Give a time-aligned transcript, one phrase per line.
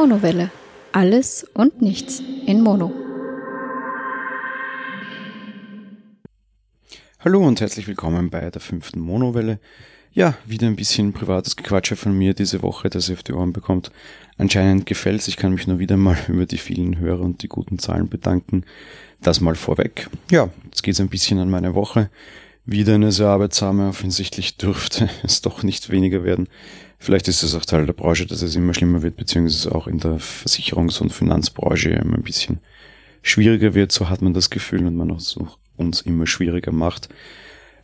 [0.00, 0.52] Monowelle.
[0.92, 2.92] Alles und nichts in Mono.
[7.18, 9.58] Hallo und herzlich willkommen bei der fünften Monowelle.
[10.12, 13.52] Ja, wieder ein bisschen privates Gequatsche von mir diese Woche, das ihr auf die Ohren
[13.52, 13.90] bekommt.
[14.36, 15.26] Anscheinend gefällt's.
[15.26, 18.64] Ich kann mich nur wieder mal über die vielen Hörer und die guten Zahlen bedanken.
[19.20, 20.08] Das mal vorweg.
[20.30, 22.08] Ja, jetzt geht's ein bisschen an meine Woche.
[22.64, 23.88] Wieder eine sehr arbeitsame.
[23.88, 26.46] Offensichtlich dürfte es doch nicht weniger werden.
[26.98, 29.98] Vielleicht ist es auch Teil der Branche, dass es immer schlimmer wird, beziehungsweise auch in
[29.98, 32.58] der Versicherungs- und Finanzbranche immer ein bisschen
[33.22, 33.92] schwieriger wird.
[33.92, 37.08] So hat man das Gefühl und man auch uns immer schwieriger macht.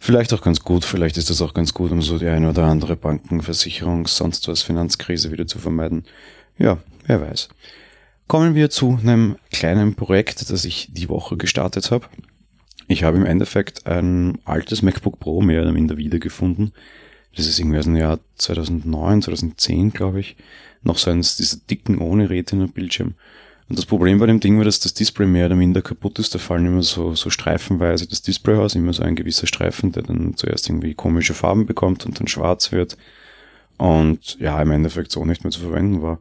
[0.01, 2.65] Vielleicht auch ganz gut, vielleicht ist das auch ganz gut, um so die eine oder
[2.65, 6.05] andere Banken, Versicherung, sonst was Finanzkrise wieder zu vermeiden.
[6.59, 7.49] Ja, wer weiß.
[8.27, 12.07] Kommen wir zu einem kleinen Projekt, das ich die Woche gestartet habe.
[12.87, 16.73] Ich habe im Endeffekt ein altes MacBook Pro mehr oder minder wiedergefunden.
[17.37, 20.37] Das ist irgendwie aus dem Jahr 2009, 2010, glaube ich.
[20.83, 23.15] Noch so eines dieser dicken ohne Retina-Bildschirm.
[23.69, 26.35] Und das Problem bei dem Ding war, dass das Display mehr oder minder kaputt ist.
[26.35, 30.03] Da fallen immer so, so streifenweise das Display aus, immer so ein gewisser Streifen, der
[30.03, 32.99] dann zuerst irgendwie komische Farben bekommt und dann schwarz wird.
[33.79, 36.19] Und ja, im Endeffekt so nicht mehr zu verwenden war.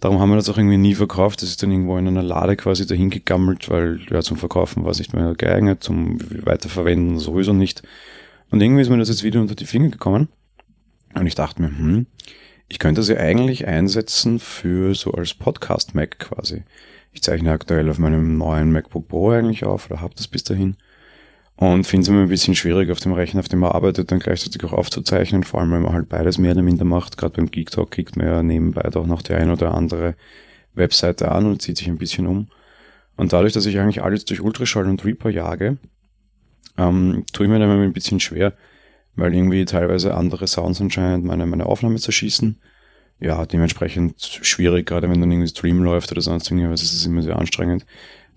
[0.00, 1.40] Darum haben wir das auch irgendwie nie verkauft.
[1.40, 4.90] Das ist dann irgendwo in einer Lade quasi dahin gegammelt, weil ja zum Verkaufen war
[4.90, 7.82] es nicht mehr geeignet, zum Weiterverwenden sowieso nicht.
[8.50, 10.28] Und irgendwie ist mir das jetzt wieder unter die Finger gekommen.
[11.14, 12.06] Und ich dachte mir, hm,
[12.68, 16.64] ich könnte sie eigentlich einsetzen für so als Podcast-Mac quasi.
[17.12, 20.76] Ich zeichne aktuell auf meinem neuen MacBook Pro eigentlich auf oder habe das bis dahin.
[21.56, 24.18] Und finde es immer ein bisschen schwierig, auf dem Rechner, auf dem man arbeitet, dann
[24.18, 27.16] gleichzeitig auch aufzuzeichnen, vor allem wenn man halt beides mehr oder minder macht.
[27.16, 30.16] Gerade beim Geek Talk kriegt man ja nebenbei doch noch die ein oder andere
[30.74, 32.48] Webseite an und zieht sich ein bisschen um.
[33.16, 35.76] Und dadurch, dass ich eigentlich alles durch Ultraschall und Reaper jage,
[36.76, 38.54] ähm, tue ich mir dann immer ein bisschen schwer,
[39.16, 42.58] weil irgendwie teilweise andere Sounds anscheinend meine, meine Aufnahme zerschießen.
[43.20, 47.22] Ja, dementsprechend schwierig, gerade wenn dann irgendwie Stream läuft oder sonst irgendwas, ist es immer
[47.22, 47.86] sehr anstrengend.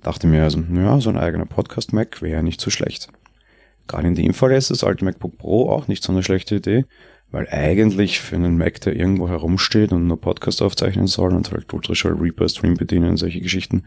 [0.03, 3.09] Dachte mir also, ja, so ein eigener Podcast-Mac wäre nicht so schlecht.
[3.87, 6.85] Gerade in dem Fall ist das alte MacBook Pro auch nicht so eine schlechte Idee,
[7.31, 11.73] weil eigentlich für einen Mac, der irgendwo herumsteht und nur Podcast aufzeichnen soll und halt
[11.73, 13.83] Ultraschall Reaper Stream bedienen und solche Geschichten,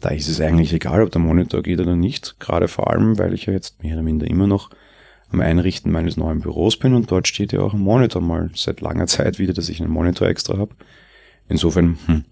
[0.00, 2.38] da ist es eigentlich egal, ob der Monitor geht oder nicht.
[2.40, 4.70] Gerade vor allem, weil ich ja jetzt mehr oder minder immer noch
[5.30, 8.80] am Einrichten meines neuen Büros bin und dort steht ja auch ein Monitor mal seit
[8.80, 10.74] langer Zeit wieder, dass ich einen Monitor extra habe.
[11.48, 12.24] Insofern, hm,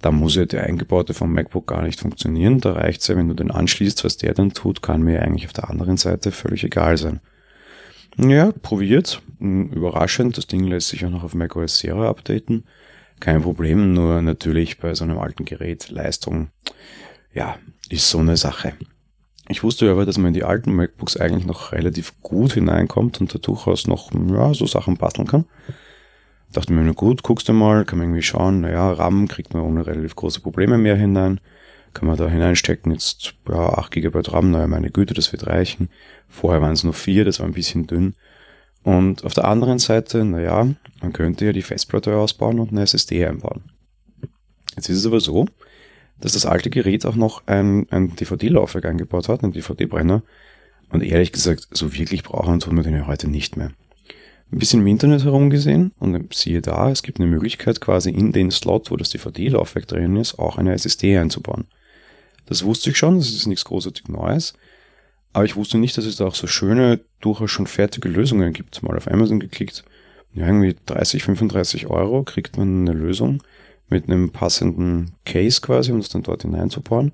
[0.00, 2.60] da muss ja der eingebaute vom MacBook gar nicht funktionieren.
[2.60, 5.52] Da reicht's ja, wenn du den anschließt, was der dann tut, kann mir eigentlich auf
[5.52, 7.20] der anderen Seite völlig egal sein.
[8.18, 9.22] Ja, probiert.
[9.38, 12.64] Hm, überraschend, das Ding lässt sich auch noch auf macOS Sierra updaten.
[13.20, 16.48] Kein Problem, nur natürlich bei so einem alten Gerät Leistung,
[17.32, 17.56] ja,
[17.88, 18.74] ist so eine Sache.
[19.48, 23.34] Ich wusste aber, dass man in die alten MacBooks eigentlich noch relativ gut hineinkommt und
[23.34, 25.46] da durchaus noch ja, so Sachen basteln kann.
[26.52, 29.62] Dachte mir, na gut, guckst du mal, kann man irgendwie schauen, naja, RAM kriegt man
[29.62, 31.40] ohne relativ große Probleme mehr hinein.
[31.94, 35.90] Kann man da hineinstecken, jetzt ja, 8 GB RAM, naja, meine Güte, das wird reichen.
[36.28, 38.14] Vorher waren es nur 4, das war ein bisschen dünn.
[38.82, 40.66] Und auf der anderen Seite, naja,
[41.00, 43.62] man könnte ja die Festplatte ausbauen und eine SSD einbauen.
[44.76, 45.46] Jetzt ist es aber so,
[46.22, 50.22] dass das alte Gerät auch noch ein, ein DVD-Laufwerk eingebaut hat, einen DVD-Brenner.
[50.88, 53.72] Und ehrlich gesagt, so wirklich brauchen tun wir den ja heute nicht mehr.
[54.52, 58.52] Ein bisschen im Internet herumgesehen und siehe da, es gibt eine Möglichkeit quasi in den
[58.52, 61.64] Slot, wo das DVD-Laufwerk drin ist, auch eine SSD einzubauen.
[62.46, 64.54] Das wusste ich schon, das ist nichts großartig Neues.
[65.32, 68.80] Aber ich wusste nicht, dass es da auch so schöne, durchaus schon fertige Lösungen gibt.
[68.82, 69.82] Mal auf Amazon geklickt.
[70.34, 73.42] Ja, irgendwie 30, 35 Euro kriegt man eine Lösung
[73.92, 77.12] mit einem passenden Case quasi, um das dann dort hineinzubauen.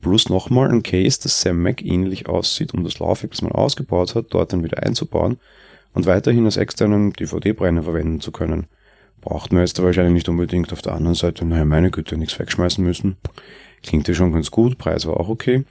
[0.00, 4.26] Plus nochmal ein Case, das sehr Mac-ähnlich aussieht, um das Laufwerk, das man ausgebaut hat,
[4.30, 5.38] dort dann wieder einzubauen
[5.94, 8.66] und weiterhin als externen DVD-Brenner verwenden zu können.
[9.20, 12.84] Braucht man jetzt wahrscheinlich nicht unbedingt auf der anderen Seite, naja, meine Güte, nichts wegschmeißen
[12.84, 13.16] müssen.
[13.82, 15.64] Klingt ja schon ganz gut, Preis war auch okay.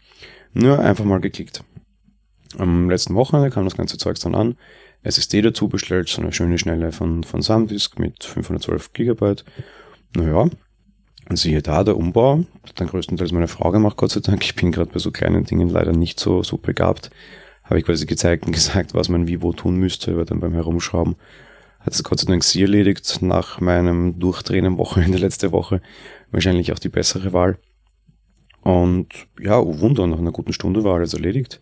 [0.54, 1.64] Nur einfach mal geklickt.
[2.58, 4.58] Am letzten Wochenende kam das ganze Zeugs dann an.
[5.04, 9.44] SSD dazu bestellt, so eine schöne Schnelle von, von SanDisk mit 512 Gigabyte
[10.16, 10.50] naja,
[11.30, 14.44] und siehe da, der Umbau, hat dann größtenteils meine Frau gemacht, Gott sei Dank.
[14.44, 17.12] Ich bin gerade bei so kleinen Dingen leider nicht so, so begabt.
[17.64, 20.54] Habe ich quasi gezeigt und gesagt, was man wie wo tun müsste, aber dann beim
[20.54, 21.16] Herumschrauben
[21.80, 25.82] hat es Gott sei Dank sie erledigt, nach meinem Durchdrehen am Wochenende letzte Woche.
[26.32, 27.58] Wahrscheinlich auch die bessere Wahl.
[28.62, 31.60] Und ja, oh Wunder, nach einer guten Stunde war alles erledigt.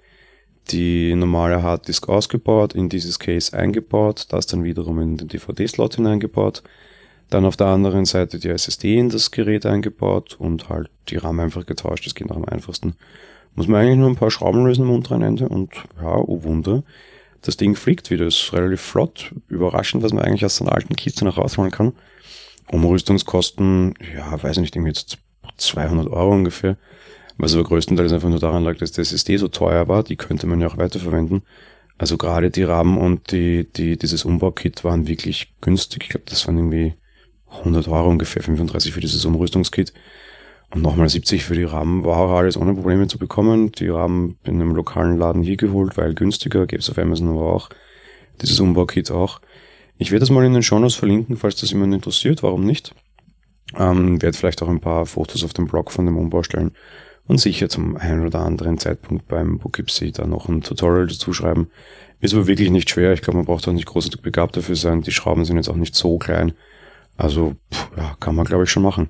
[0.70, 6.62] Die normale Harddisk ausgebaut, in dieses Case eingebaut, das dann wiederum in den DVD-Slot hineingebaut
[7.32, 11.40] dann auf der anderen Seite die SSD in das Gerät eingebaut und halt die RAM
[11.40, 12.06] einfach getauscht.
[12.06, 12.96] Das geht noch am einfachsten.
[13.56, 16.84] Muss man eigentlich nur ein paar Schrauben lösen am unteren Ende und ja, oh Wunder.
[17.42, 19.34] Das Ding fliegt wieder, ist relativ flott.
[19.48, 21.94] Überraschend, was man eigentlich aus so einer alten Kiste noch rausholen kann.
[22.70, 25.18] Umrüstungskosten, ja, weiß nicht, irgendwie jetzt
[25.58, 26.78] 200 Euro ungefähr.
[27.38, 30.04] Was aber größtenteils einfach nur daran lag, dass der SSD so teuer war.
[30.04, 31.44] Die könnte man ja auch weiterverwenden.
[31.98, 36.04] Also gerade die RAM und die, die, dieses Umbaukit waren wirklich günstig.
[36.04, 36.94] Ich glaube, das waren irgendwie
[37.52, 39.94] 100 Euro ungefähr, 35 für dieses Umrüstungskit.
[40.74, 43.72] Und nochmal 70 für die RAM war auch alles ohne Probleme zu bekommen.
[43.74, 47.54] Die RAM in einem lokalen Laden hier geholt, weil günstiger, gäbe es auf Amazon aber
[47.54, 47.70] auch.
[48.42, 49.42] Dieses Umbaukit auch.
[49.98, 52.96] Ich werde das mal in den Shownotes verlinken, falls das jemand interessiert, warum nicht.
[53.78, 56.72] Ähm, werde vielleicht auch ein paar Fotos auf dem Blog von dem Umbau stellen
[57.28, 61.70] und sicher zum einen oder anderen Zeitpunkt beim Bookipsy da noch ein Tutorial dazu schreiben.
[62.20, 63.14] Ist aber wirklich nicht schwer.
[63.14, 65.02] Ich glaube, man braucht auch nicht großartig begabt dafür sein.
[65.02, 66.54] Die Schrauben sind jetzt auch nicht so klein.
[67.18, 69.10] Also, pff, ja, kann man glaube ich schon machen.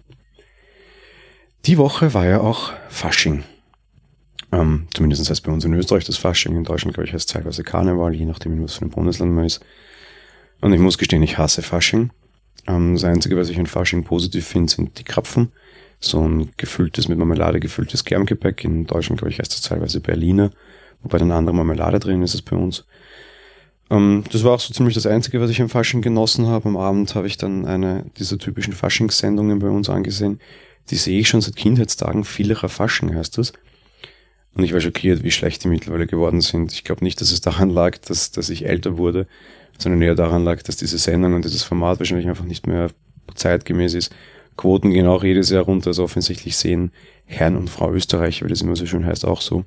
[1.65, 3.43] Die Woche war ja auch Fasching.
[4.51, 6.55] Ähm, zumindest heißt bei uns in Österreich das Fasching.
[6.55, 9.31] In Deutschland, glaube ich, heißt es teilweise Karneval, je nachdem, in was für einem Bundesland
[9.33, 9.63] man ist.
[10.59, 12.11] Und ich muss gestehen, ich hasse Fasching.
[12.67, 15.51] Ähm, das Einzige, was ich an Fasching positiv finde, sind die Krapfen.
[15.99, 18.63] So ein gefülltes, mit Marmelade gefülltes Kerngepäck.
[18.63, 20.51] In Deutschland, glaube ich, heißt das teilweise Berliner.
[21.03, 22.85] Wobei dann andere Marmelade drin ist es bei uns.
[23.91, 26.69] Ähm, das war auch so ziemlich das Einzige, was ich am Fasching genossen habe.
[26.69, 30.39] Am Abend habe ich dann eine dieser typischen Faschingssendungen bei uns angesehen
[30.89, 32.23] die sehe ich schon seit Kindheitstagen.
[32.23, 33.53] Vielerer Fasching heißt das.
[34.53, 36.73] Und ich war schockiert, wie schlecht die mittlerweile geworden sind.
[36.73, 39.27] Ich glaube nicht, dass es daran lag, dass, dass ich älter wurde,
[39.77, 42.89] sondern eher daran lag, dass diese Sendung und dieses Format wahrscheinlich einfach nicht mehr
[43.35, 44.13] zeitgemäß ist.
[44.57, 46.91] Quoten gehen auch jedes Jahr runter, also offensichtlich sehen
[47.25, 49.63] Herrn und Frau Österreich, wie das immer so schön heißt, auch so.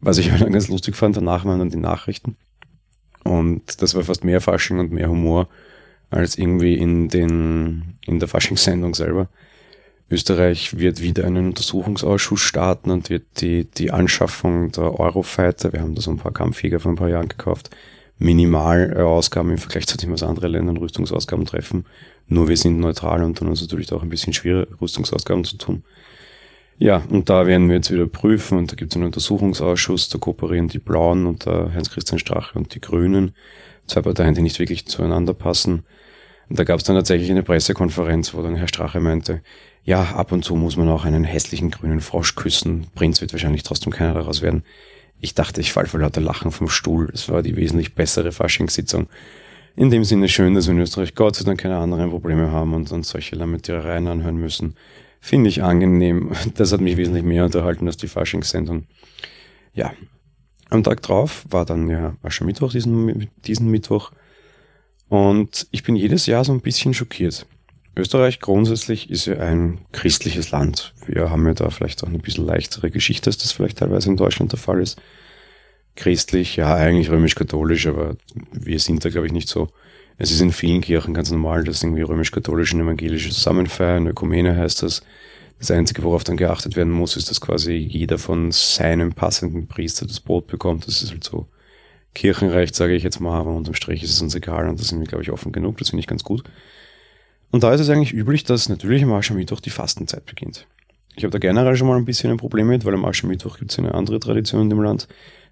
[0.00, 2.36] Was ich dann ganz lustig fand, danach waren dann die Nachrichten.
[3.26, 5.48] Und das war fast mehr Fasching und mehr Humor
[6.10, 9.28] als irgendwie in den, in der Faschingssendung selber.
[10.08, 15.96] Österreich wird wieder einen Untersuchungsausschuss starten und wird die, die Anschaffung der Eurofighter, wir haben
[15.96, 17.70] da so ein paar Kampfjäger vor ein paar Jahren gekauft,
[18.18, 21.86] Minimalausgaben im Vergleich zu dem, was andere Länder Rüstungsausgaben treffen.
[22.28, 25.82] Nur wir sind neutral und ist es natürlich auch ein bisschen schwieriger, Rüstungsausgaben zu tun.
[26.78, 30.18] Ja, und da werden wir jetzt wieder prüfen und da gibt es einen Untersuchungsausschuss, da
[30.18, 33.34] kooperieren die Blauen und der Heinz-Christian Strache und die Grünen.
[33.86, 35.84] Zwei Parteien, die nicht wirklich zueinander passen.
[36.48, 39.42] Und da gab es dann tatsächlich eine Pressekonferenz, wo dann Herr Strache meinte,
[39.84, 42.88] ja, ab und zu muss man auch einen hässlichen grünen Frosch küssen.
[42.94, 44.64] Prinz wird wahrscheinlich trotzdem keiner daraus werden.
[45.20, 47.08] Ich dachte, ich fall vor lauter Lachen vom Stuhl.
[47.14, 49.08] Es war die wesentlich bessere Faschingssitzung.
[49.76, 52.74] In dem Sinne schön, dass wir in Österreich Gott sei Dank keine anderen Probleme haben
[52.74, 54.74] und uns solche Lamentierereien anhören müssen.
[55.20, 56.32] Finde ich angenehm.
[56.54, 58.86] Das hat mich wesentlich mehr unterhalten als die Faschingssendung.
[59.74, 59.92] Ja.
[60.68, 64.10] Am Tag drauf war dann ja Aschermittwoch, diesen, diesen Mittwoch.
[65.08, 67.46] Und ich bin jedes Jahr so ein bisschen schockiert.
[67.96, 70.92] Österreich grundsätzlich ist ja ein christliches Land.
[71.06, 74.16] Wir haben ja da vielleicht auch eine bisschen leichtere Geschichte, als das vielleicht teilweise in
[74.16, 75.00] Deutschland der Fall ist.
[75.94, 78.16] Christlich, ja, eigentlich römisch-katholisch, aber
[78.52, 79.68] wir sind da, glaube ich, nicht so.
[80.18, 84.06] Es ist in vielen Kirchen ganz normal, dass irgendwie römisch-katholisch und evangelisch zusammenfeiern.
[84.06, 85.02] Ökumene heißt das.
[85.58, 90.06] Das Einzige, worauf dann geachtet werden muss, ist, dass quasi jeder von seinem passenden Priester
[90.06, 90.86] das Brot bekommt.
[90.86, 91.48] Das ist halt so
[92.14, 95.00] Kirchenrecht, sage ich jetzt mal, aber unterm Strich ist es uns egal und da sind
[95.00, 95.78] wir, glaube ich, offen genug.
[95.78, 96.44] Das finde ich ganz gut.
[97.50, 100.66] Und da ist es eigentlich üblich, dass natürlich am Aschermittwoch die Fastenzeit beginnt.
[101.16, 103.70] Ich habe da generell schon mal ein bisschen ein Problem mit, weil am Aschermittwoch gibt
[103.70, 105.08] es eine andere Tradition in dem Land.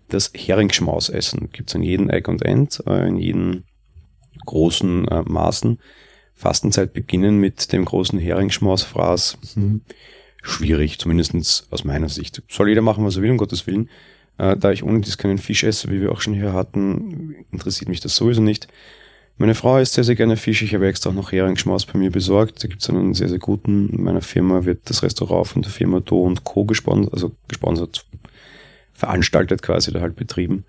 [0.09, 3.65] Das Heringsschmausessen gibt es an jedem Eck und End, äh, in jedem
[4.45, 5.79] großen äh, Maßen.
[6.35, 9.39] Fastenzeit beginnen mit dem großen Heringsschmausfraß.
[9.55, 9.83] Mhm.
[10.43, 12.43] Schwierig, zumindest aus meiner Sicht.
[12.49, 13.89] Soll jeder machen, was er will, um Gottes Willen.
[14.37, 17.89] Äh, da ich ohne dies keinen Fisch esse, wie wir auch schon hier hatten, interessiert
[17.89, 18.69] mich das sowieso nicht.
[19.37, 20.63] Meine Frau isst sehr, sehr gerne Fisch.
[20.63, 22.63] Ich habe extra auch noch Heringsschmaus bei mir besorgt.
[22.63, 23.91] Da gibt es einen sehr, sehr guten.
[23.91, 26.65] In meiner Firma wird das Restaurant von der Firma Do und Co.
[26.65, 28.07] gesponsert, also gesponsert,
[28.93, 30.65] veranstaltet quasi, da halt betrieben.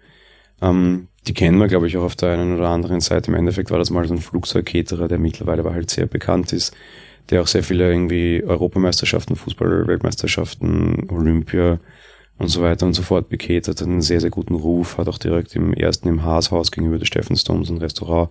[0.62, 3.32] Ähm, die kennen wir, glaube ich, auch auf der einen oder anderen Seite.
[3.32, 6.76] Im Endeffekt war das mal so ein Flugzeugketerer, der mittlerweile aber halt sehr bekannt ist,
[7.30, 11.80] der auch sehr viele irgendwie Europameisterschaften, Fußball-Weltmeisterschaften, Olympia,
[12.38, 15.56] und so weiter und so fort beketert, einen sehr, sehr guten Ruf, hat auch direkt
[15.56, 18.30] im ersten im Haashaus gegenüber der Steffensdoms ein Restaurant.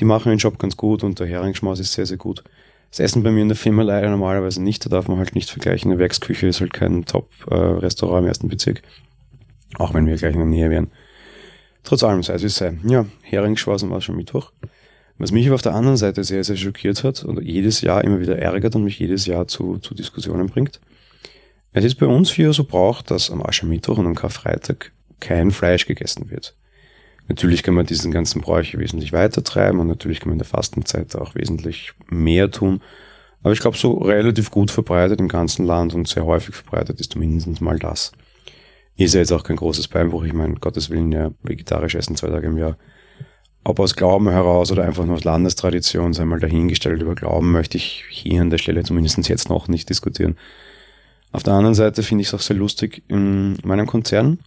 [0.00, 2.42] Die machen den Job ganz gut und der Heringsschmaus ist sehr, sehr gut.
[2.90, 5.48] Das Essen bei mir in der Firma leider normalerweise nicht, da darf man halt nicht
[5.48, 5.90] vergleichen.
[5.90, 8.82] Eine Werksküche ist halt kein Top-Restaurant im ersten Bezirk.
[9.78, 10.90] Auch wenn wir gleich in der Nähe wären.
[11.82, 12.78] Trotz allem, sei es wie es sei.
[12.86, 14.52] Ja, Heringsschmausen war schon Mittwoch.
[15.18, 18.20] Was mich aber auf der anderen Seite sehr, sehr schockiert hat und jedes Jahr immer
[18.20, 20.80] wieder ärgert und mich jedes Jahr zu, zu Diskussionen bringt,
[21.72, 25.86] es ist bei uns hier so Brauch, dass am Aschermittwoch und am Karfreitag kein Fleisch
[25.86, 26.54] gegessen wird.
[27.28, 30.48] Natürlich kann man diesen ganzen Bräuche wesentlich weiter treiben und natürlich kann man in der
[30.48, 32.80] Fastenzeit auch wesentlich mehr tun.
[33.42, 37.12] Aber ich glaube, so relativ gut verbreitet im ganzen Land und sehr häufig verbreitet ist
[37.12, 38.12] zumindest mal das.
[39.00, 40.24] Ist ja jetzt auch kein großes Beinbruch.
[40.24, 42.76] Ich meine, Gottes Willen ja vegetarisch essen zwei Tage im Jahr.
[43.64, 47.78] ob aus Glauben heraus oder einfach nur aus Landestradition, sei mal dahingestellt, über Glauben möchte
[47.78, 50.36] ich hier an der Stelle zumindest jetzt noch nicht diskutieren.
[51.32, 54.38] Auf der anderen Seite finde ich es auch sehr lustig, in meinem Konzern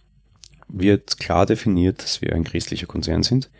[0.68, 3.50] wird klar definiert, dass wir ein christlicher Konzern sind.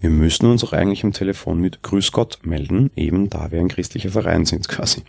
[0.00, 3.68] Wir müssen uns auch eigentlich am Telefon mit Grüß Gott melden, eben da wir ein
[3.68, 5.02] christlicher Verein sind quasi.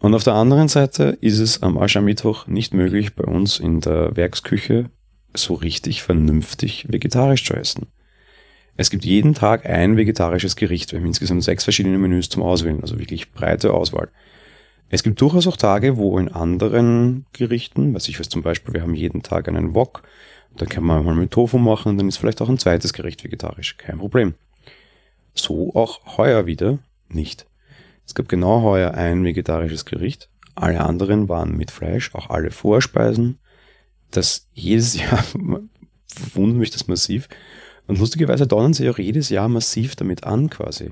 [0.00, 4.16] Und auf der anderen Seite ist es am Aschermittwoch nicht möglich, bei uns in der
[4.16, 4.90] Werksküche
[5.34, 7.88] so richtig vernünftig vegetarisch zu essen.
[8.76, 10.92] Es gibt jeden Tag ein vegetarisches Gericht.
[10.92, 14.08] Wir haben insgesamt sechs verschiedene Menüs zum Auswählen, also wirklich breite Auswahl.
[14.88, 18.82] Es gibt durchaus auch Tage, wo in anderen Gerichten, was ich weiß zum Beispiel, wir
[18.82, 20.02] haben jeden Tag einen Wok,
[20.56, 23.76] dann kann man mal mit Tofu machen, dann ist vielleicht auch ein zweites Gericht vegetarisch,
[23.76, 24.34] kein Problem.
[25.34, 26.78] So auch heuer wieder
[27.08, 27.46] nicht.
[28.08, 33.38] Es gab genau heuer ein vegetarisches Gericht, alle anderen waren mit Fleisch, auch alle Vorspeisen.
[34.10, 35.22] Das jedes Jahr
[36.32, 37.28] wundert mich das massiv.
[37.86, 40.90] Und lustigerweise donnern sie auch jedes Jahr massiv damit an, quasi.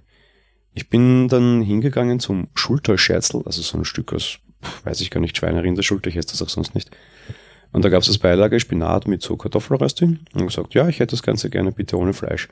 [0.74, 4.40] Ich bin dann hingegangen zum Schulterscherzl, also so ein Stück aus,
[4.84, 6.90] weiß ich gar nicht, Schweinerinderschulter, ich esse das auch sonst nicht.
[7.72, 11.12] Und da gab es das Beilage Spinat mit so Kartoffelrösti und gesagt, ja, ich hätte
[11.12, 12.48] das Ganze gerne bitte ohne Fleisch.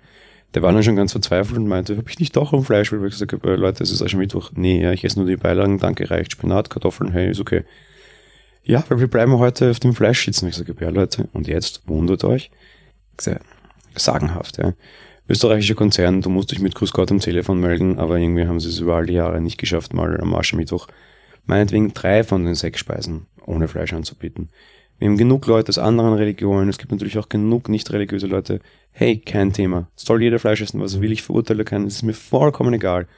[0.55, 3.05] Der war dann schon ganz verzweifelt und meinte, habe ich nicht doch um Fleisch, weil
[3.05, 4.53] ich gesagt habe, äh, Leute, es ist auch.
[4.55, 6.33] Nee, ja, ich esse nur die Beilagen, danke, reicht.
[6.33, 7.65] Spinat, Kartoffeln, hey, ist okay.
[8.63, 10.49] Ja, weil wir bleiben heute auf dem Fleisch sitzen.
[10.49, 12.51] Ich sage, ja, Leute, und jetzt wundert euch.
[13.21, 13.41] Sehr
[13.95, 14.75] sagenhaft, ja.
[15.29, 18.69] Österreichischer Konzern, du musst dich mit Grüß Gott am Telefon melden, aber irgendwie haben sie
[18.69, 20.87] es über all die Jahre nicht geschafft, mal am Aschermittwoch
[21.47, 24.51] meinetwegen drei von den sechs Speisen ohne Fleisch anzubieten.
[24.99, 28.61] Wir haben genug Leute aus anderen Religionen, es gibt natürlich auch genug nicht religiöse Leute.
[28.93, 29.89] Hey, kein Thema.
[29.97, 33.09] Soll jeder Fleisch essen, was er will, ich verurteile keinen, es ist mir vollkommen egal.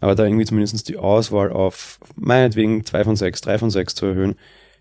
[0.00, 4.06] Aber da irgendwie zumindest die Auswahl auf meinetwegen zwei von sechs, drei von sechs zu
[4.06, 4.34] erhöhen,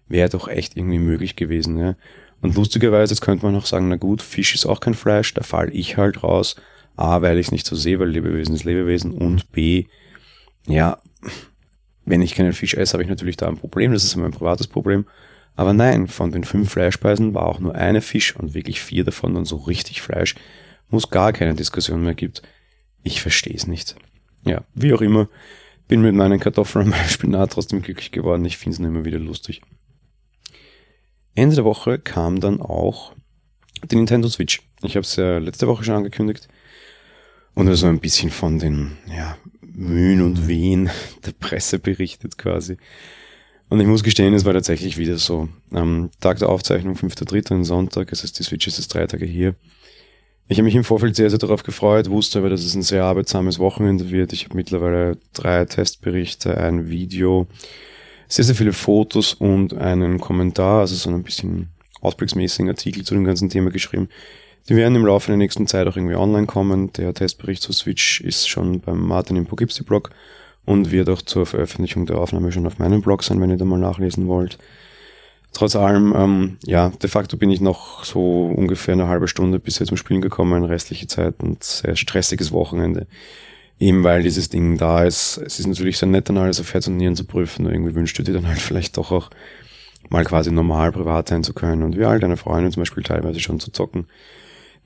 [0.07, 1.77] wäre doch echt irgendwie möglich gewesen.
[1.77, 1.95] Ja.
[2.41, 5.43] Und lustigerweise, jetzt könnte man auch sagen, na gut, Fisch ist auch kein Fleisch, da
[5.43, 6.55] fall ich halt raus.
[6.95, 9.11] A, weil ich es nicht so sehe, weil Lebewesen ist Lebewesen.
[9.11, 9.85] Und B,
[10.67, 10.99] ja,
[12.05, 13.93] wenn ich keinen Fisch esse, habe ich natürlich da ein Problem.
[13.93, 15.05] Das ist mein privates Problem.
[15.55, 19.35] Aber nein, von den fünf Fleischspeisen war auch nur eine Fisch und wirklich vier davon
[19.35, 20.35] dann so richtig Fleisch,
[20.89, 22.41] wo es gar keine Diskussion mehr gibt.
[23.03, 23.95] Ich verstehe es nicht.
[24.45, 25.29] Ja, wie auch immer,
[25.87, 28.45] bin mit meinen Kartoffeln und meinem Spinat trotzdem glücklich geworden.
[28.45, 29.61] Ich finde es immer wieder lustig.
[31.35, 33.13] Ende der Woche kam dann auch
[33.83, 34.61] die Nintendo Switch.
[34.81, 36.47] Ich habe es ja letzte Woche schon angekündigt
[37.53, 40.89] und also ein bisschen von den ja, Mühen und Wehen
[41.25, 42.77] der Presse berichtet quasi.
[43.73, 45.49] Und ich muss gestehen, es war tatsächlich wieder so.
[45.71, 49.55] Am Tag der Aufzeichnung, 5.3., Sonntag, es ist die Switch ist jetzt drei Tage hier.
[50.47, 53.03] Ich habe mich im Vorfeld sehr, sehr darauf gefreut, wusste aber, dass es ein sehr
[53.03, 54.31] arbeitsames Wochenende wird.
[54.31, 57.47] Ich habe mittlerweile drei Testberichte, ein Video,
[58.27, 63.23] sehr, sehr viele Fotos und einen Kommentar, also so ein bisschen ausblicksmäßigen Artikel zu dem
[63.23, 64.07] ganzen Thema geschrieben.
[64.69, 66.93] Die werden im Laufe der nächsten Zeit auch irgendwie online kommen.
[66.93, 70.11] Der Testbericht zu Switch ist schon beim Martin im Poughkeepsie-Blog
[70.65, 73.65] und wird auch zur Veröffentlichung der Aufnahme schon auf meinem Blog sein, wenn ihr da
[73.65, 74.57] mal nachlesen wollt.
[75.53, 79.85] Trotz allem, ähm, ja, de facto bin ich noch so ungefähr eine halbe Stunde bisher
[79.85, 83.05] zum Spielen gekommen, restliche Zeit und sehr stressiges Wochenende.
[83.79, 85.37] Eben weil dieses Ding da ist.
[85.37, 87.63] Es ist natürlich sehr nett, dann alles auf Herz und Nieren zu prüfen.
[87.63, 89.29] Nur irgendwie wünschst du dir dann halt vielleicht doch auch
[90.09, 93.39] mal quasi normal privat sein zu können und wie all deine Freunde zum Beispiel teilweise
[93.39, 94.07] schon zu zocken.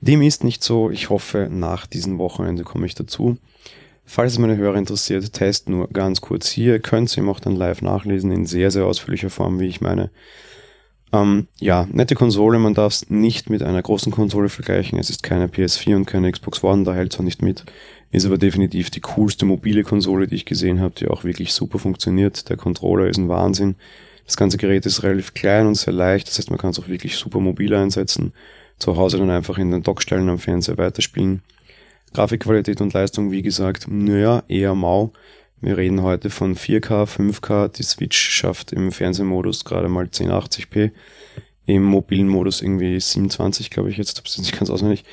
[0.00, 0.90] Dem ist nicht so.
[0.90, 3.38] Ich hoffe, nach diesem Wochenende komme ich dazu.
[4.10, 6.72] Falls es meine Hörer interessiert, Test nur ganz kurz hier.
[6.72, 10.10] Ihr könnt sie auch dann live nachlesen in sehr, sehr ausführlicher Form, wie ich meine.
[11.12, 14.98] Ähm, ja, nette Konsole, man darf es nicht mit einer großen Konsole vergleichen.
[14.98, 17.66] Es ist keine PS4 und keine Xbox One, da hält es auch nicht mit.
[18.10, 21.78] Ist aber definitiv die coolste mobile Konsole, die ich gesehen habe, die auch wirklich super
[21.78, 22.48] funktioniert.
[22.48, 23.76] Der Controller ist ein Wahnsinn.
[24.24, 26.88] Das ganze Gerät ist relativ klein und sehr leicht, das heißt, man kann es auch
[26.88, 28.32] wirklich super mobil einsetzen.
[28.78, 31.42] Zu Hause dann einfach in den Dock stellen, am Fernseher weiterspielen.
[32.12, 35.12] Grafikqualität und Leistung, wie gesagt, naja, eher mau.
[35.60, 37.68] Wir reden heute von 4K, 5K.
[37.68, 40.92] Die Switch schafft im Fernsehmodus gerade mal 1080p.
[41.66, 45.04] Im mobilen Modus irgendwie 27, glaube ich jetzt, habe es nicht ganz auswendig.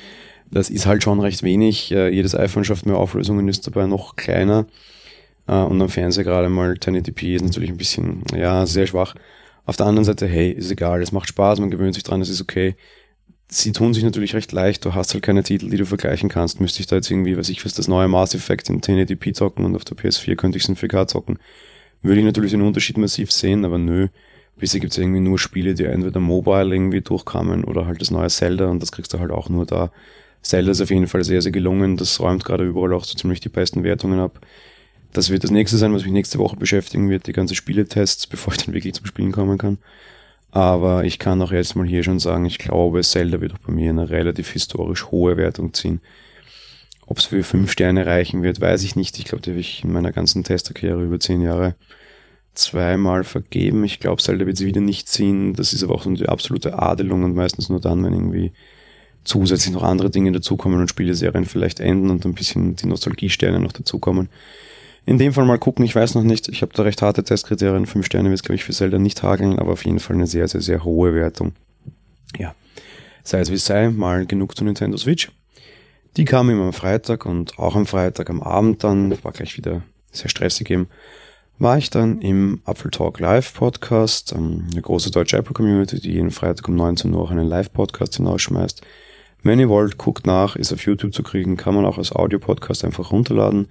[0.50, 1.90] Das ist halt schon recht wenig.
[1.92, 4.66] Äh, jedes iPhone schafft mehr Auflösungen, ist dabei noch kleiner.
[5.48, 9.14] Äh, und am Fernseher gerade mal 1080p ist natürlich ein bisschen, ja, sehr schwach.
[9.64, 12.28] Auf der anderen Seite, hey, ist egal, es macht Spaß, man gewöhnt sich dran, es
[12.28, 12.76] ist okay.
[13.48, 16.60] Sie tun sich natürlich recht leicht, du hast halt keine Titel, die du vergleichen kannst.
[16.60, 19.64] Müsste ich da jetzt irgendwie, was ich was, das neue Mass Effect in 1080p zocken
[19.64, 21.38] und auf der PS4 könnte ich es in 4K zocken.
[22.02, 24.08] Würde ich natürlich den Unterschied massiv sehen, aber nö.
[24.58, 28.28] Bisher gibt es irgendwie nur Spiele, die entweder mobile irgendwie durchkamen oder halt das neue
[28.28, 29.92] Zelda und das kriegst du halt auch nur da.
[30.42, 31.96] Zelda ist auf jeden Fall sehr, sehr gelungen.
[31.96, 34.40] Das räumt gerade überall auch so ziemlich die besten Wertungen ab.
[35.12, 38.54] Das wird das nächste sein, was mich nächste Woche beschäftigen wird, die ganzen Spieletests, bevor
[38.54, 39.78] ich dann wirklich zum Spielen kommen kann.
[40.56, 43.74] Aber ich kann auch jetzt mal hier schon sagen, ich glaube, Zelda wird auch bei
[43.74, 46.00] mir eine relativ historisch hohe Wertung ziehen.
[47.04, 49.18] Ob es für fünf Sterne reichen wird, weiß ich nicht.
[49.18, 51.74] Ich glaube, die habe ich in meiner ganzen Testerkarriere über zehn Jahre
[52.54, 53.84] zweimal vergeben.
[53.84, 55.52] Ich glaube, Zelda wird sie wieder nicht ziehen.
[55.52, 58.52] Das ist aber auch so eine absolute Adelung und meistens nur dann, wenn irgendwie
[59.24, 63.72] zusätzlich noch andere Dinge dazukommen und Spieleserien vielleicht enden und ein bisschen die Nostalgiesterne noch
[63.72, 64.30] dazukommen.
[65.06, 66.48] In dem Fall mal gucken, ich weiß noch nicht.
[66.48, 67.86] Ich habe da recht harte Testkriterien.
[67.86, 70.48] Fünf Sterne wird glaube ich, für Zelda nicht hageln, aber auf jeden Fall eine sehr,
[70.48, 71.52] sehr, sehr hohe Wertung.
[72.36, 72.56] Ja,
[73.22, 75.30] sei es wie es sei, mal genug zu Nintendo Switch.
[76.16, 79.82] Die kam immer am Freitag und auch am Freitag am Abend dann, war gleich wieder
[80.10, 80.88] sehr stressig eben,
[81.58, 86.12] war ich dann im Apple Talk Live Podcast, ähm, eine große deutsche Apple Community, die
[86.12, 88.82] jeden Freitag um 19 Uhr auch einen Live Podcast hinausschmeißt.
[89.42, 92.84] Wenn ihr wollt, guckt nach, ist auf YouTube zu kriegen, kann man auch als Audio-Podcast
[92.84, 93.68] einfach runterladen.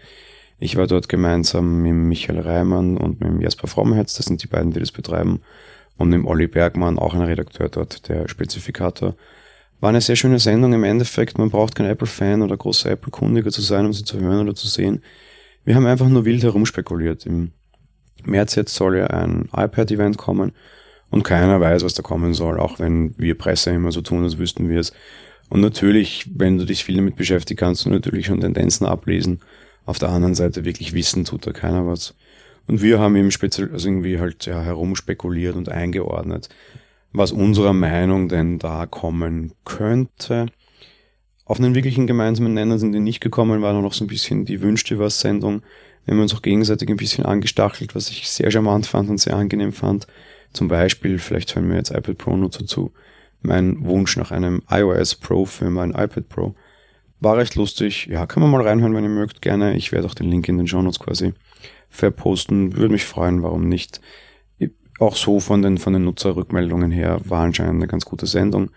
[0.57, 4.71] Ich war dort gemeinsam mit Michael Reimann und mit Jasper Frommherz, das sind die beiden,
[4.71, 5.41] die das betreiben,
[5.97, 9.15] und mit Olli Bergmann, auch ein Redakteur dort, der Spezifikator.
[9.79, 11.37] War eine sehr schöne Sendung im Endeffekt.
[11.37, 14.67] Man braucht kein Apple-Fan oder großer Apple-Kundiger zu sein, um sie zu hören oder zu
[14.67, 15.03] sehen.
[15.63, 17.25] Wir haben einfach nur wild herumspekuliert.
[17.25, 17.51] Im
[18.23, 20.53] März jetzt soll ja ein iPad-Event kommen
[21.11, 24.37] und keiner weiß, was da kommen soll, auch wenn wir Presse immer so tun, als
[24.37, 24.93] wüssten wir es.
[25.49, 29.41] Und natürlich, wenn du dich viel damit beschäftigst, kannst du natürlich schon Tendenzen ablesen.
[29.85, 32.15] Auf der anderen Seite wirklich wissen tut da keiner was.
[32.67, 36.49] Und wir haben eben speziell, also irgendwie halt ja, herumspekuliert und eingeordnet,
[37.13, 40.47] was unserer Meinung denn da kommen könnte.
[41.45, 44.61] Auf einen wirklichen gemeinsamen Nenner sind die nicht gekommen, war noch so ein bisschen die
[44.61, 45.61] Wünschte was Sendung.
[46.05, 49.35] Wir haben uns auch gegenseitig ein bisschen angestachelt, was ich sehr charmant fand und sehr
[49.35, 50.07] angenehm fand.
[50.53, 52.93] Zum Beispiel, vielleicht hören wir jetzt iPad Pro-Nutzer zu,
[53.41, 56.55] mein Wunsch nach einem iOS Pro für mein iPad Pro.
[57.25, 58.05] War recht lustig.
[58.05, 59.75] Ja, kann man mal reinhören, wenn ihr mögt, gerne.
[59.75, 61.33] Ich werde auch den Link in den Show Notes quasi
[61.89, 62.77] verposten.
[62.77, 63.99] Würde mich freuen, warum nicht.
[64.99, 68.69] Auch so von den, von den Nutzerrückmeldungen her war anscheinend eine ganz gute Sendung.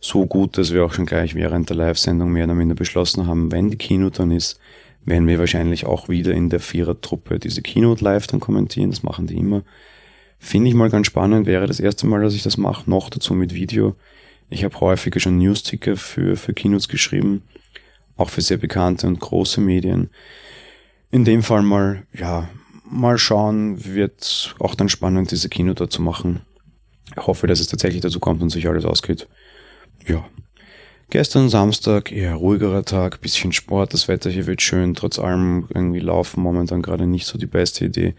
[0.00, 3.50] So gut, dass wir auch schon gleich während der Live-Sendung mehr oder minder beschlossen haben,
[3.50, 4.60] wenn die Keynote dann ist,
[5.06, 8.90] werden wir wahrscheinlich auch wieder in der Vierer-Truppe diese Keynote live dann kommentieren.
[8.90, 9.62] Das machen die immer.
[10.38, 13.32] Finde ich mal ganz spannend, wäre das erste Mal, dass ich das mache, noch dazu
[13.32, 13.96] mit Video.
[14.50, 17.44] Ich habe häufiger schon News-Ticker für, für Keynotes geschrieben,
[18.16, 20.10] auch für sehr bekannte und große Medien.
[21.10, 22.48] In dem Fall mal, ja,
[22.88, 26.42] mal schauen, wird auch dann spannend, diese Keynote zu machen.
[27.16, 29.28] Ich hoffe, dass es tatsächlich dazu kommt und sich alles ausgeht.
[30.06, 30.24] Ja,
[31.10, 36.00] Gestern Samstag, eher ruhigerer Tag, bisschen Sport, das Wetter hier wird schön, trotz allem irgendwie
[36.00, 38.14] laufen momentan gerade nicht so die beste Idee.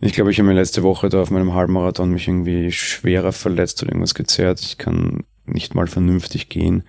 [0.00, 3.82] Ich glaube, ich habe mir letzte Woche da auf meinem Halbmarathon mich irgendwie schwerer verletzt
[3.82, 4.60] oder irgendwas gezerrt.
[4.60, 6.82] Ich kann nicht mal vernünftig gehen.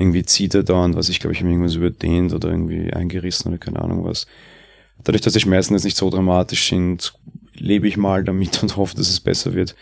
[0.00, 3.50] Irgendwie zieht er da und was ich glaube, ich habe irgendwas überdehnt oder irgendwie eingerissen
[3.50, 4.26] oder keine Ahnung was.
[5.04, 7.12] Dadurch, dass die Schmerzen jetzt nicht so dramatisch sind,
[7.52, 9.76] lebe ich mal damit und hoffe, dass es besser wird.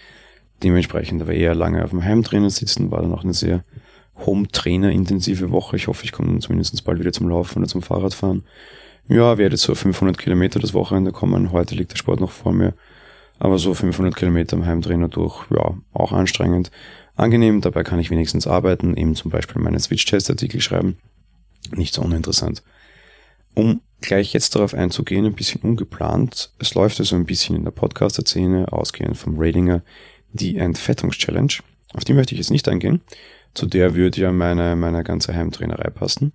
[0.64, 3.62] Dementsprechend aber eher lange auf dem Heimtrainer sitzen, war dann auch eine sehr
[4.26, 5.76] Home-Trainer-intensive Woche.
[5.76, 8.42] Ich hoffe, ich komme zumindest bald wieder zum Laufen oder zum Fahrradfahren.
[9.06, 11.52] Ja, werde so 500 Kilometer das Wochenende kommen.
[11.52, 12.74] Heute liegt der Sport noch vor mir.
[13.38, 16.72] Aber so 500 Kilometer im Heimtrainer durch, ja, auch anstrengend.
[17.18, 20.96] Angenehm, dabei kann ich wenigstens arbeiten, eben zum Beispiel meine Switch-Test-Artikel schreiben.
[21.74, 22.62] Nicht so uninteressant.
[23.54, 26.52] Um gleich jetzt darauf einzugehen, ein bisschen ungeplant.
[26.58, 29.82] Es läuft also ein bisschen in der Podcaster-Szene, ausgehend vom Ratinger,
[30.32, 31.52] die Entfettungs-Challenge.
[31.94, 33.02] Auf die möchte ich jetzt nicht eingehen
[33.54, 36.32] zu der würde ja meine, meine ganze Heimtrainerei passen.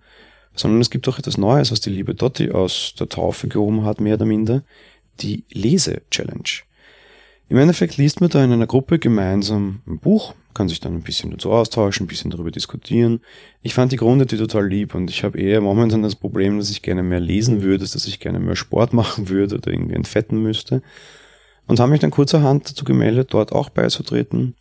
[0.55, 3.99] Sondern es gibt auch etwas Neues, was die liebe Dotti aus der Taufe gehoben hat,
[3.99, 4.63] mehr oder minder.
[5.19, 6.49] Die Lese-Challenge.
[7.53, 11.03] Im Endeffekt liest man da in einer Gruppe gemeinsam ein Buch, kann sich dann ein
[11.03, 13.21] bisschen dazu austauschen, ein bisschen darüber diskutieren.
[13.61, 16.81] Ich fand die Grundidee total lieb und ich habe eher momentan das Problem, dass ich
[16.81, 20.81] gerne mehr lesen würde, dass ich gerne mehr Sport machen würde oder irgendwie entfetten müsste.
[21.67, 24.55] Und habe mich dann kurzerhand dazu gemeldet, dort auch beizutreten.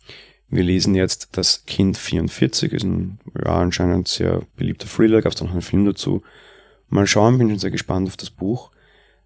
[0.49, 5.41] Wir lesen jetzt Das Kind 44, ist ein ja, anscheinend sehr beliebter Thriller, gab es
[5.41, 6.21] noch einen Film dazu.
[6.89, 8.69] Mal schauen, bin schon sehr gespannt auf das Buch.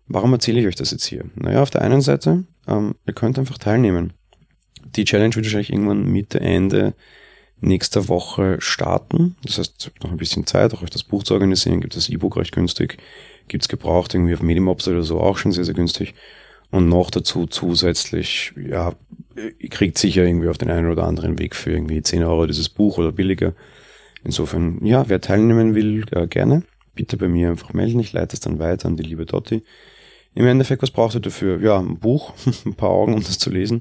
[0.08, 1.25] Warum erzähle ich euch das jetzt hier?
[1.36, 4.13] Naja, auf der einen Seite, ähm, ihr könnt einfach teilnehmen.
[4.95, 6.93] Die Challenge wird wahrscheinlich irgendwann Mitte, Ende
[7.60, 9.36] nächster Woche starten.
[9.43, 11.82] Das heißt, noch ein bisschen Zeit, auch euch das Buch zu organisieren.
[11.82, 12.97] Gibt das E-Book recht günstig.
[13.47, 16.13] Gibt's gebraucht irgendwie auf Medimobs oder so auch schon sehr, sehr günstig.
[16.69, 18.93] Und noch dazu zusätzlich, ja,
[19.58, 22.69] ihr kriegt sicher irgendwie auf den einen oder anderen Weg für irgendwie 10 Euro dieses
[22.69, 23.53] Buch oder billiger.
[24.23, 26.63] Insofern, ja, wer teilnehmen will, äh, gerne.
[26.93, 27.99] Bitte bei mir einfach melden.
[27.99, 29.63] Ich leite es dann weiter an die liebe Dotti.
[30.38, 31.60] Im Endeffekt, was braucht ihr dafür?
[31.62, 32.32] Ja, ein Buch,
[32.65, 33.78] ein paar Augen, um das zu lesen.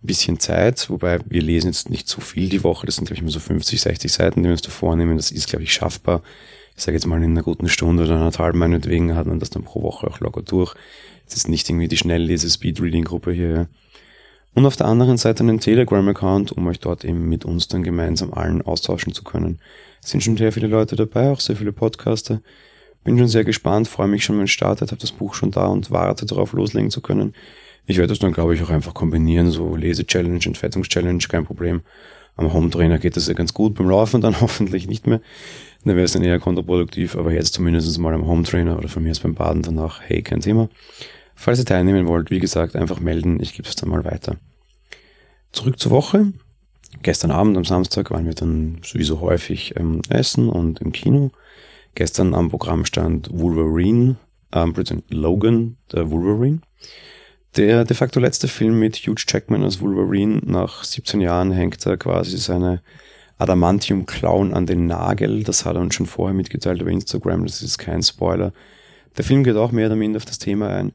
[0.00, 2.86] Ein bisschen Zeit, wobei wir lesen jetzt nicht so viel die Woche.
[2.86, 5.16] Das sind, glaube ich, immer so 50, 60 Seiten, die wir uns da vornehmen.
[5.16, 6.22] Das ist, glaube ich, schaffbar.
[6.76, 9.64] Ich sage jetzt mal in einer guten Stunde oder anderthalb meinetwegen hat man das dann
[9.64, 10.76] pro Woche auch locker durch.
[11.26, 13.66] Es ist nicht irgendwie die Schnelllese-Speedreading-Gruppe hier.
[14.54, 18.32] Und auf der anderen Seite einen Telegram-Account, um euch dort eben mit uns dann gemeinsam
[18.32, 19.58] allen austauschen zu können.
[20.00, 22.40] Es sind schon sehr viele Leute dabei, auch sehr viele Podcaster.
[23.08, 25.68] Bin schon sehr gespannt, freue mich schon, wenn es startet, habe das Buch schon da
[25.68, 27.32] und warte darauf, loslegen zu können.
[27.86, 31.80] Ich werde das dann, glaube ich, auch einfach kombinieren, so Lese-Challenge, Entfettungschallenge, kein Problem.
[32.36, 35.22] Am Home-Trainer geht das ja ganz gut, beim Laufen dann hoffentlich nicht mehr.
[35.86, 39.12] Dann wäre es dann eher kontraproduktiv, aber jetzt zumindest mal am Home-Trainer oder von mir
[39.12, 40.68] ist beim Baden danach, hey, kein Thema.
[41.34, 44.36] Falls ihr teilnehmen wollt, wie gesagt, einfach melden, ich gebe es dann mal weiter.
[45.52, 46.34] Zurück zur Woche.
[47.02, 51.30] Gestern Abend am Samstag waren wir dann sowieso häufig ähm, essen und im Kino.
[51.98, 54.18] Gestern am Programm stand Wolverine,
[54.52, 54.72] ähm,
[55.10, 56.60] Logan, der Wolverine.
[57.56, 60.40] Der de facto letzte Film mit Hugh Jackman als Wolverine.
[60.44, 62.82] Nach 17 Jahren hängt er quasi seine
[63.38, 65.42] Adamantium-Klauen an den Nagel.
[65.42, 67.44] Das hat er uns schon vorher mitgeteilt über Instagram.
[67.44, 68.52] Das ist kein Spoiler.
[69.16, 70.92] Der Film geht auch mehr oder minder auf das Thema ein.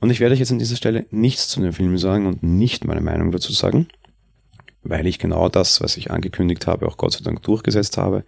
[0.00, 2.86] Und ich werde euch jetzt an dieser Stelle nichts zu dem Film sagen und nicht
[2.86, 3.88] meine Meinung dazu sagen,
[4.84, 8.24] weil ich genau das, was ich angekündigt habe, auch Gott sei Dank durchgesetzt habe.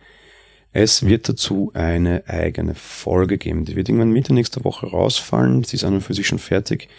[0.79, 3.65] Es wird dazu eine eigene Folge geben.
[3.65, 5.65] Die wird irgendwann Mitte nächster Woche rausfallen.
[5.65, 6.91] Sie ist an und für sich schon fertig.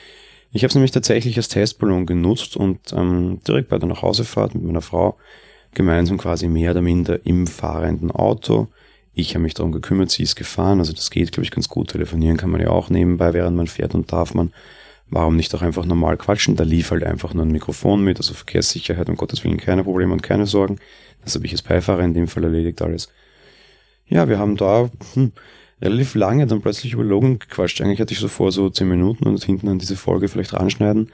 [0.52, 4.63] Ich habe es nämlich tatsächlich als Testballon genutzt und ähm, direkt bei der Nachhausefahrt mit
[4.63, 5.16] meiner Frau
[5.76, 8.68] gemeinsam quasi mehr oder minder im fahrenden Auto.
[9.13, 11.92] Ich habe mich darum gekümmert, sie ist gefahren, also das geht, glaube ich, ganz gut.
[11.92, 14.54] Telefonieren kann man ja auch nebenbei, während man fährt und darf man.
[15.12, 16.56] Warum nicht auch einfach normal quatschen?
[16.56, 20.13] Da lief halt einfach nur ein Mikrofon mit, also Verkehrssicherheit, um Gottes Willen keine Probleme
[20.13, 20.80] und keine Sorgen.
[21.24, 23.10] Das habe ich als Beifahrer in dem Fall erledigt alles.
[24.10, 25.32] Ja, wir haben da hm,
[25.82, 27.82] relativ lange dann plötzlich über Logan gequatscht.
[27.82, 31.12] Eigentlich hatte ich so vor, so zehn Minuten und hinten an diese Folge vielleicht ranschneiden.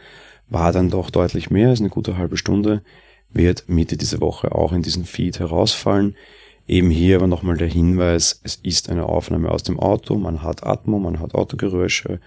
[0.49, 2.83] War dann doch deutlich mehr, ist eine gute halbe Stunde.
[3.31, 6.15] Wird Mitte dieser Woche auch in diesen Feed herausfallen.
[6.67, 10.65] Eben hier aber nochmal der Hinweis, es ist eine Aufnahme aus dem Auto, man hat
[10.65, 12.21] Atmo, man hat Autogeräusche,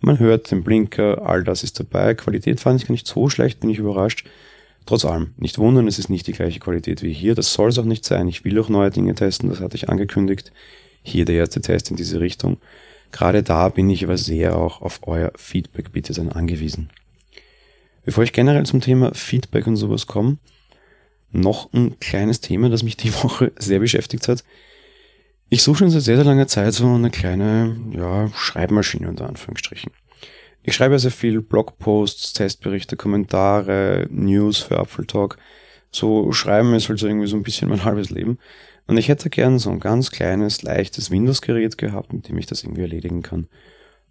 [0.00, 2.14] man hört den Blinker, all das ist dabei.
[2.14, 4.26] Qualität fand ich gar nicht so schlecht, bin ich überrascht.
[4.86, 7.78] Trotz allem, nicht wundern, es ist nicht die gleiche Qualität wie hier, das soll es
[7.78, 8.28] auch nicht sein.
[8.28, 10.52] Ich will auch neue Dinge testen, das hatte ich angekündigt.
[11.02, 12.58] Hier der erste Test in diese Richtung.
[13.12, 16.90] Gerade da bin ich aber sehr auch auf euer Feedback bitte dann angewiesen.
[18.04, 20.38] Bevor ich generell zum Thema Feedback und sowas komme,
[21.32, 24.44] noch ein kleines Thema, das mich die Woche sehr beschäftigt hat.
[25.48, 29.92] Ich suche schon seit sehr, sehr langer Zeit so eine kleine ja, Schreibmaschine unter Anführungsstrichen.
[30.62, 35.38] Ich schreibe sehr viel Blogposts, Testberichte, Kommentare, News für Apfeltalk.
[35.90, 38.38] So schreiben ist halt so irgendwie so ein bisschen mein halbes Leben.
[38.86, 42.62] Und ich hätte gern so ein ganz kleines, leichtes Windows-Gerät gehabt, mit dem ich das
[42.62, 43.48] irgendwie erledigen kann.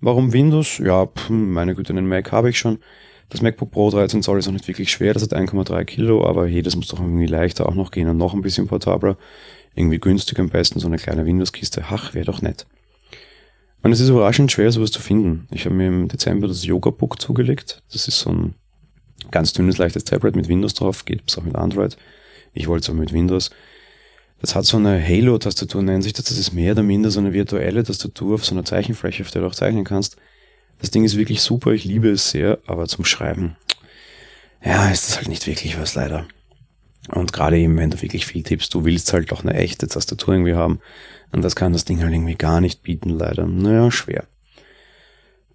[0.02, 0.78] Warum Windows?
[0.80, 2.80] Ja, pff, meine Güte, einen Mac habe ich schon.
[3.30, 6.48] Das MacBook Pro 13 Zoll ist auch nicht wirklich schwer, das hat 1,3 Kilo, aber
[6.48, 9.18] hey, das muss doch irgendwie leichter auch noch gehen und noch ein bisschen portabler.
[9.76, 11.86] Irgendwie günstig am besten, so eine kleine Windows-Kiste.
[11.90, 12.66] Ach, wäre doch nett.
[13.82, 15.48] Und es ist überraschend schwer, sowas zu finden.
[15.52, 17.82] Ich habe mir im Dezember das Yoga Book zugelegt.
[17.92, 18.56] Das ist so ein
[19.32, 21.98] ganz dünnes, leichtes Tablet mit Windows drauf, geht bis auch mit Android.
[22.54, 23.52] Ich wollte es auch mit Windows.
[24.42, 26.26] Das hat so eine Halo-Tastatur, nennt sich das.
[26.26, 29.42] Das ist mehr oder minder so eine virtuelle Tastatur auf so einer Zeichenfläche, auf der
[29.42, 30.18] du auch zeichnen kannst.
[30.80, 33.58] Das Ding ist wirklich super, ich liebe es sehr, aber zum Schreiben,
[34.64, 36.26] ja, ist das halt nicht wirklich was leider.
[37.10, 40.36] Und gerade eben, wenn du wirklich viel tippst, du willst halt auch eine echte Tastatur
[40.36, 40.80] irgendwie haben.
[41.32, 43.46] Und das kann das Ding halt irgendwie gar nicht bieten, leider.
[43.46, 44.26] Naja, schwer.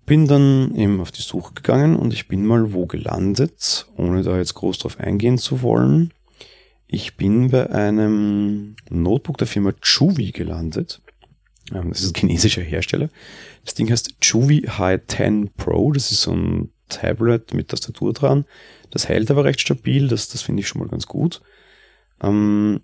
[0.06, 4.36] Bin dann eben auf die Suche gegangen und ich bin mal wo gelandet, ohne da
[4.36, 6.12] jetzt groß drauf eingehen zu wollen.
[6.86, 11.00] Ich bin bei einem Notebook der Firma Chuvi gelandet.
[11.72, 13.08] Ähm, das ist ein chinesischer Hersteller.
[13.64, 15.92] Das Ding heißt Chuvi High 10 Pro.
[15.92, 18.44] Das ist so ein Tablet mit Tastatur dran.
[18.90, 20.08] Das hält aber recht stabil.
[20.08, 21.40] Das, das finde ich schon mal ganz gut.
[22.22, 22.82] Ähm,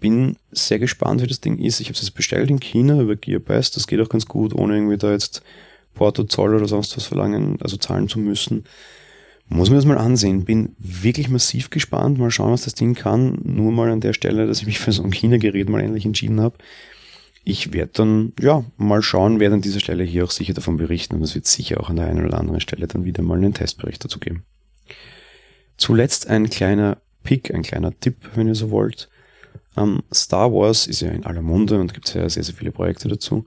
[0.00, 1.80] bin sehr gespannt, wie das Ding ist.
[1.80, 3.76] Ich habe es bestellt in China über GearBest.
[3.76, 5.42] Das geht auch ganz gut, ohne irgendwie da jetzt
[5.94, 8.64] Porto, Zoll oder sonst was verlangen, also zahlen zu müssen.
[9.48, 10.44] Muss mir das mal ansehen.
[10.44, 12.18] Bin wirklich massiv gespannt.
[12.18, 13.38] Mal schauen, was das Ding kann.
[13.42, 16.40] Nur mal an der Stelle, dass ich mich für so ein China-Gerät mal endlich entschieden
[16.40, 16.58] habe.
[17.44, 21.14] Ich werde dann, ja, mal schauen, werde an dieser Stelle hier auch sicher davon berichten
[21.14, 23.54] und es wird sicher auch an der einen oder anderen Stelle dann wieder mal einen
[23.54, 24.44] Testbericht dazu geben.
[25.76, 29.08] Zuletzt ein kleiner Pick, ein kleiner Tipp, wenn ihr so wollt.
[29.76, 33.08] Um, Star Wars ist ja in aller Munde und gibt ja sehr, sehr viele Projekte
[33.08, 33.46] dazu.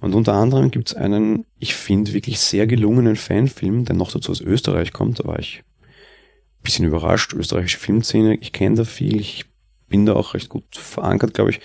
[0.00, 4.32] Und unter anderem gibt es einen, ich finde, wirklich sehr gelungenen Fanfilm, der noch dazu
[4.32, 5.20] aus Österreich kommt.
[5.20, 7.32] Da war ich ein bisschen überrascht.
[7.32, 9.46] Österreichische Filmszene, ich kenne da viel, ich
[9.88, 11.60] bin da auch recht gut verankert, glaube ich.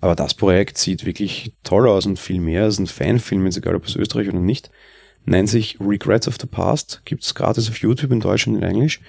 [0.00, 3.74] Aber das Projekt sieht wirklich toll aus und viel mehr als ein Fanfilm, ist egal
[3.74, 4.70] ob aus Österreich oder nicht.
[5.24, 9.00] Nennt sich Regrets of the Past, gibt's gratis auf YouTube in Deutsch und in Englisch.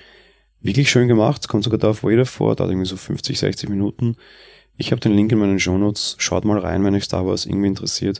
[0.61, 4.17] Wirklich schön gemacht, kommt sogar da auf Vader vor, dauert irgendwie so 50, 60 Minuten.
[4.77, 7.67] Ich habe den Link in meinen Shownotes, schaut mal rein, wenn euch Star Wars irgendwie
[7.67, 8.19] interessiert.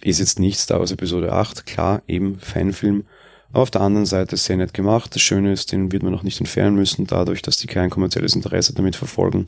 [0.00, 3.04] Ist jetzt nicht Star Wars Episode 8, klar, eben Fanfilm,
[3.50, 5.14] aber auf der anderen Seite sehr nett gemacht.
[5.14, 8.36] Das Schöne ist, den wird man noch nicht entfernen müssen, dadurch, dass die kein kommerzielles
[8.36, 9.46] Interesse damit verfolgen,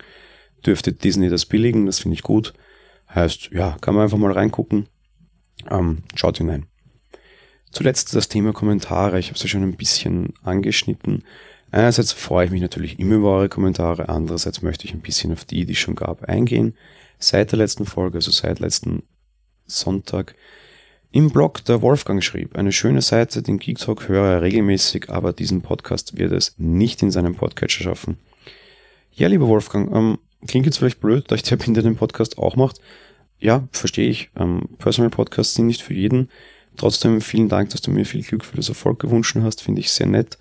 [0.66, 2.52] dürfte Disney das billigen, das finde ich gut.
[3.14, 4.88] Heißt, ja, kann man einfach mal reingucken.
[5.70, 6.66] Ähm, schaut hinein.
[7.70, 9.18] Zuletzt das Thema Kommentare.
[9.18, 11.24] Ich habe es ja schon ein bisschen angeschnitten.
[11.70, 15.44] Einerseits freue ich mich natürlich immer über eure Kommentare, andererseits möchte ich ein bisschen auf
[15.44, 16.74] die, die es schon gab, eingehen.
[17.18, 19.02] Seit der letzten Folge, also seit letzten
[19.66, 20.34] Sonntag,
[21.10, 25.32] im Blog der Wolfgang schrieb, eine schöne Seite, den Geek Talk höre er regelmäßig, aber
[25.32, 28.18] diesen Podcast wird es nicht in seinem Podcatcher schaffen.
[29.12, 32.38] Ja, lieber Wolfgang, ähm, klingt jetzt vielleicht blöd, da ich der bin, der den Podcast
[32.38, 32.80] auch macht.
[33.38, 34.30] Ja, verstehe ich.
[34.36, 36.30] Ähm, Personal Podcasts sind nicht für jeden.
[36.76, 39.90] Trotzdem vielen Dank, dass du mir viel Glück für das Erfolg gewünscht hast, finde ich
[39.90, 40.38] sehr nett.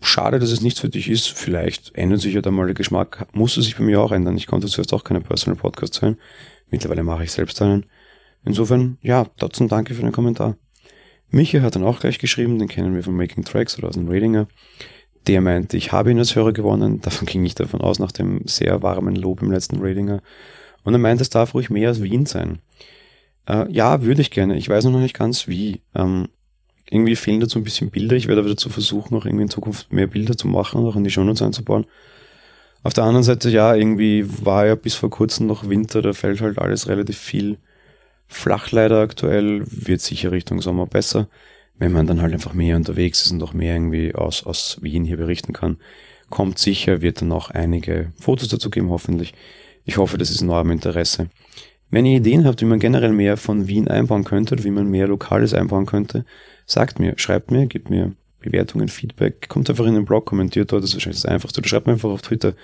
[0.00, 1.28] Schade, dass es nichts für dich ist.
[1.28, 3.26] Vielleicht ändert sich ja da mal der Geschmack.
[3.32, 4.36] Musste sich bei mir auch ändern.
[4.36, 6.16] Ich konnte zuerst auch keine Personal Podcasts hören.
[6.70, 7.86] Mittlerweile mache ich selbst einen.
[8.44, 10.56] Insofern, ja, trotzdem danke für den Kommentar.
[11.30, 14.08] Michi hat dann auch gleich geschrieben, den kennen wir von Making Tracks oder aus dem
[14.08, 14.48] Ratinger.
[15.26, 17.00] Der meinte, ich habe ihn als Hörer gewonnen.
[17.02, 20.22] Davon ging ich davon aus, nach dem sehr warmen Lob im letzten Ratinger.
[20.82, 22.60] Und er meinte, es darf ruhig mehr als Wien sein.
[23.46, 24.56] Äh, ja, würde ich gerne.
[24.56, 25.82] Ich weiß noch nicht ganz wie.
[25.94, 26.28] Ähm,
[26.90, 28.16] irgendwie fehlen dazu ein bisschen Bilder.
[28.16, 31.04] Ich werde aber dazu versuchen, auch irgendwie in Zukunft mehr Bilder zu machen, auch in
[31.04, 31.86] die Shownotes einzubauen.
[32.82, 36.40] Auf der anderen Seite, ja, irgendwie war ja bis vor kurzem noch Winter, da fällt
[36.40, 37.58] halt alles relativ viel
[38.26, 41.28] flach leider aktuell, wird sicher Richtung Sommer besser,
[41.78, 45.04] wenn man dann halt einfach mehr unterwegs ist und auch mehr irgendwie aus, aus Wien
[45.04, 45.76] hier berichten kann.
[46.30, 49.34] Kommt sicher, wird dann auch einige Fotos dazu geben, hoffentlich.
[49.84, 51.28] Ich hoffe, das ist in eurem Interesse.
[51.90, 55.08] Wenn ihr Ideen habt, wie man generell mehr von Wien einbauen könnte wie man mehr
[55.08, 56.24] Lokales einbauen könnte,
[56.70, 60.82] sagt mir, schreibt mir, gebt mir Bewertungen, Feedback, kommt einfach in den Blog, kommentiert dort,
[60.82, 62.54] das ist wahrscheinlich das Einfachste, oder schreibt mir einfach auf Twitter.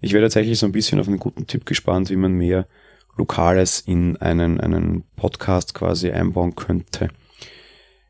[0.00, 2.66] Ich wäre tatsächlich so ein bisschen auf einen guten Tipp gespannt, wie man mehr
[3.16, 7.08] Lokales in einen, einen Podcast quasi einbauen könnte.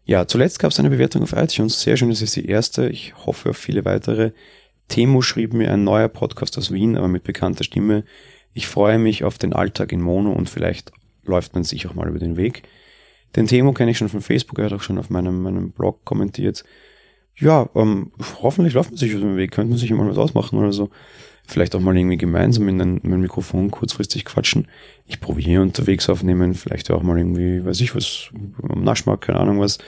[0.06, 1.80] Ja, zuletzt gab es eine Bewertung auf iTunes.
[1.80, 2.88] Sehr schön, das ist die erste.
[2.88, 4.32] Ich hoffe auf viele weitere.
[4.88, 8.04] Temo schrieb mir ein neuer Podcast aus Wien, aber mit bekannter Stimme.
[8.54, 10.92] Ich freue mich auf den Alltag in Mono und vielleicht
[11.24, 12.64] läuft man sich auch mal über den Weg.
[13.36, 16.04] Den Temo kenne ich schon von Facebook, er hat auch schon auf meinem, meinem Blog
[16.04, 16.64] kommentiert.
[17.36, 20.58] Ja, ähm, hoffentlich läuft man sich über den Weg, könnte man sich mal was ausmachen
[20.58, 20.90] oder so.
[21.46, 24.68] Vielleicht auch mal irgendwie gemeinsam in ein, in ein Mikrofon kurzfristig quatschen.
[25.06, 28.30] Ich probiere unterwegs aufnehmen, vielleicht auch mal irgendwie, weiß ich was,
[28.62, 29.78] am Naschmarkt, keine Ahnung was,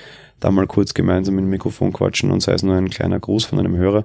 [0.40, 3.44] da mal kurz gemeinsam in ein Mikrofon quatschen und sei es nur ein kleiner Gruß
[3.44, 4.04] von einem Hörer.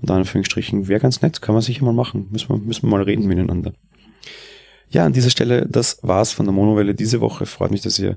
[0.00, 2.28] Und Anführungsstrichen, wäre ganz nett, kann man sicher mal machen.
[2.30, 3.72] Müssen wir, müssen wir mal reden miteinander.
[4.90, 7.46] Ja, an dieser Stelle, das war's von der Monowelle diese Woche.
[7.46, 8.16] Freut mich, dass ihr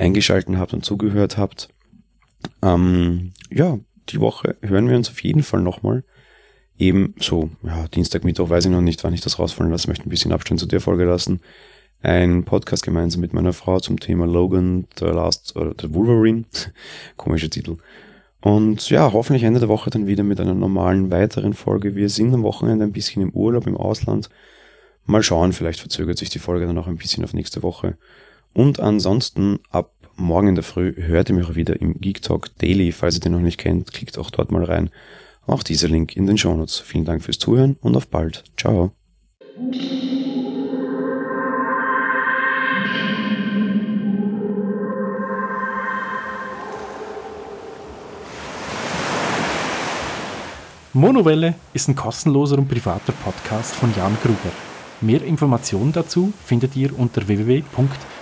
[0.00, 1.68] eingeschalten habt und zugehört habt.
[2.62, 6.04] Ähm, ja, die Woche hören wir uns auf jeden Fall nochmal.
[6.78, 9.88] Eben so, ja, Dienstag, Mittwoch weiß ich noch nicht, wann ich das rausfallen lasse.
[9.88, 11.40] Möchte ein bisschen Abstand zu der Folge lassen.
[12.02, 16.44] Ein Podcast gemeinsam mit meiner Frau zum Thema Logan, The Last, oder The Wolverine.
[17.18, 17.76] Komischer Titel.
[18.40, 21.94] Und ja, hoffentlich Ende der Woche dann wieder mit einer normalen weiteren Folge.
[21.94, 24.30] Wir sind am Wochenende ein bisschen im Urlaub im Ausland.
[25.04, 27.98] Mal schauen, vielleicht verzögert sich die Folge dann auch ein bisschen auf nächste Woche.
[28.52, 32.56] Und ansonsten ab morgen in der Früh hört ihr mich auch wieder im Geek Talk
[32.58, 32.92] Daily.
[32.92, 34.90] Falls ihr den noch nicht kennt, klickt auch dort mal rein.
[35.46, 36.78] Auch dieser Link in den Shownotes.
[36.80, 38.44] Vielen Dank fürs Zuhören und auf bald.
[38.56, 38.92] Ciao.
[50.92, 54.50] Monowelle ist ein kostenloser und privater Podcast von Jan Gruber.
[55.00, 57.26] Mehr Informationen dazu findet ihr unter